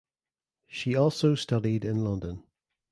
[0.65, 2.41] She also studied in London.